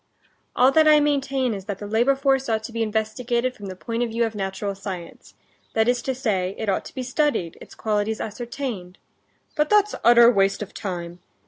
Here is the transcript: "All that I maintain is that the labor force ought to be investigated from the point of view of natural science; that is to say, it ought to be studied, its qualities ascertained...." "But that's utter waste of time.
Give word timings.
"All 0.55 0.71
that 0.71 0.87
I 0.87 0.99
maintain 0.99 1.53
is 1.53 1.65
that 1.65 1.77
the 1.77 1.85
labor 1.85 2.15
force 2.15 2.49
ought 2.49 2.63
to 2.63 2.71
be 2.71 2.81
investigated 2.81 3.53
from 3.53 3.67
the 3.67 3.75
point 3.75 4.01
of 4.01 4.09
view 4.09 4.25
of 4.25 4.33
natural 4.33 4.73
science; 4.73 5.35
that 5.75 5.87
is 5.87 6.01
to 6.01 6.15
say, 6.15 6.55
it 6.57 6.69
ought 6.69 6.85
to 6.85 6.95
be 6.95 7.03
studied, 7.03 7.55
its 7.61 7.75
qualities 7.75 8.19
ascertained...." 8.19 8.97
"But 9.55 9.69
that's 9.69 9.93
utter 10.03 10.31
waste 10.31 10.63
of 10.63 10.73
time. 10.73 11.19